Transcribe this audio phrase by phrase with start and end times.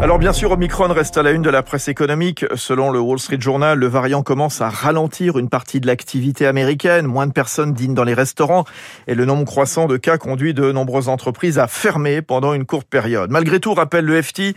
[0.00, 2.44] Alors bien sûr, Omicron reste à la une de la presse économique.
[2.54, 7.06] Selon le Wall Street Journal, le variant commence à ralentir une partie de l'activité américaine.
[7.06, 8.64] Moins de personnes dînent dans les restaurants
[9.08, 12.86] et le nombre croissant de cas conduit de nombreuses entreprises à fermer pendant une courte
[12.86, 13.32] période.
[13.32, 14.54] Malgré tout, rappelle le FT,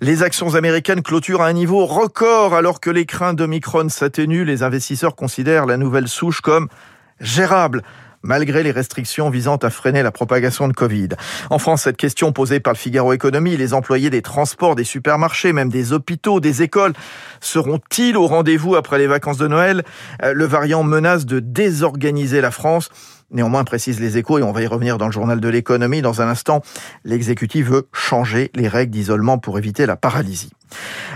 [0.00, 4.44] les actions américaines clôturent à un niveau record alors que les craintes d'Omicron s'atténuent.
[4.44, 6.68] Les investisseurs considèrent la nouvelle souche comme
[7.18, 7.82] gérable
[8.24, 11.10] malgré les restrictions visant à freiner la propagation de Covid.
[11.50, 15.52] En France, cette question posée par le Figaro Économie, les employés des transports, des supermarchés,
[15.52, 16.94] même des hôpitaux, des écoles,
[17.40, 19.84] seront-ils au rendez-vous après les vacances de Noël?
[20.22, 22.90] Euh, Le variant menace de désorganiser la France.
[23.34, 26.22] Néanmoins, précise les échos, et on va y revenir dans le journal de l'économie dans
[26.22, 26.62] un instant,
[27.04, 30.52] l'exécutif veut changer les règles d'isolement pour éviter la paralysie.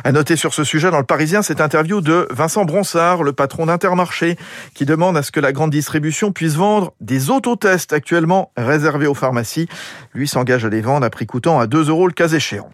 [0.05, 3.67] À noter sur ce sujet dans le Parisien cette interview de Vincent Bronsard, le patron
[3.67, 4.37] d'Intermarché,
[4.75, 9.15] qui demande à ce que la grande distribution puisse vendre des autotests actuellement réservés aux
[9.15, 9.69] pharmacies.
[10.13, 12.71] Lui s'engage à les vendre à prix coûtant à 2 euros le cas échéant.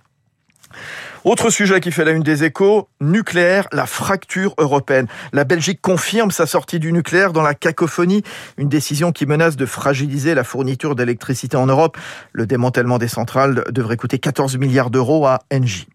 [1.24, 5.07] Autre sujet qui fait la une des échos, nucléaire, la fracture européenne.
[5.32, 8.23] La Belgique confirme sa sortie du nucléaire dans la cacophonie,
[8.59, 11.96] une décision qui menace de fragiliser la fourniture d'électricité en Europe.
[12.35, 15.88] Le démantèlement des centrales devrait coûter 14 milliards d'euros à Engie.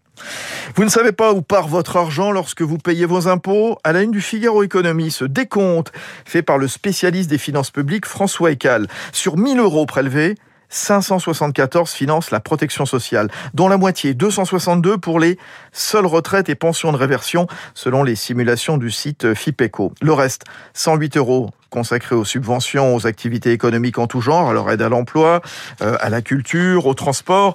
[0.74, 4.02] Vous ne savez pas où part votre argent lorsque vous payez vos impôts À la
[4.02, 5.92] une du Figaro Économie, ce décompte
[6.24, 8.88] fait par le spécialiste des finances publiques François Ecal.
[9.12, 10.34] Sur 1000 euros prélevés,
[10.70, 15.38] 574 financent la protection sociale, dont la moitié, 262 pour les
[15.72, 19.92] seules retraites et pensions de réversion, selon les simulations du site FIPECO.
[20.00, 24.70] Le reste, 108 euros consacré aux subventions, aux activités économiques en tout genre, à leur
[24.70, 25.40] aide à l'emploi,
[25.82, 27.54] euh, à la culture, au transport.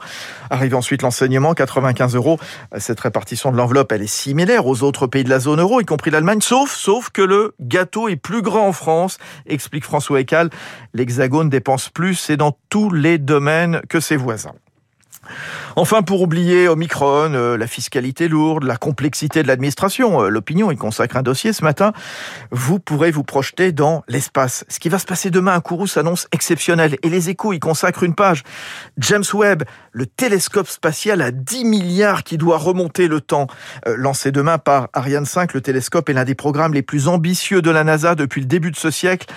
[0.50, 2.40] Arrive ensuite l'enseignement, 95 euros.
[2.78, 5.86] Cette répartition de l'enveloppe, elle est similaire aux autres pays de la zone euro, y
[5.86, 10.50] compris l'Allemagne, sauf, sauf que le gâteau est plus grand en France, explique François Ecal.
[10.94, 14.54] L'Hexagone dépense plus et dans tous les domaines que ses voisins.
[15.78, 20.78] Enfin, pour oublier Omicron, euh, la fiscalité lourde, la complexité de l'administration, euh, l'opinion y
[20.78, 21.92] consacre un dossier ce matin,
[22.50, 24.64] vous pourrez vous projeter dans l'espace.
[24.70, 28.04] Ce qui va se passer demain à Kourou s'annonce exceptionnel et les échos y consacrent
[28.04, 28.44] une page.
[29.00, 33.48] James Webb, le télescope spatial à 10 milliards qui doit remonter le temps.
[33.86, 37.62] Euh, lancé demain par Ariane 5, le télescope est l'un des programmes les plus ambitieux
[37.62, 39.28] de la NASA depuis le début de ce siècle.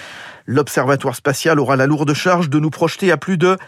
[0.46, 3.58] L'observatoire spatial aura la lourde charge de nous projeter à plus de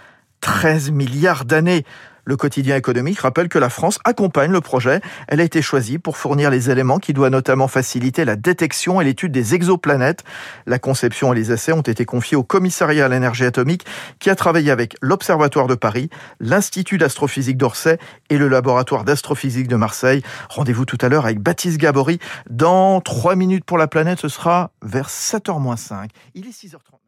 [0.40, 1.84] 13 milliards d'années.
[2.24, 5.00] Le quotidien économique rappelle que la France accompagne le projet.
[5.28, 9.04] Elle a été choisie pour fournir les éléments qui doivent notamment faciliter la détection et
[9.04, 10.24] l'étude des exoplanètes.
[10.66, 13.86] La conception et les essais ont été confiés au commissariat à l'énergie atomique
[14.18, 16.10] qui a travaillé avec l'Observatoire de Paris,
[16.40, 17.98] l'Institut d'astrophysique d'Orsay
[18.28, 20.22] et le laboratoire d'astrophysique de Marseille.
[20.48, 22.18] Rendez-vous tout à l'heure avec Baptiste Gabory.
[22.48, 26.08] Dans 3 minutes pour la planète, ce sera vers 7h-5.
[26.34, 26.99] Il est 6h30.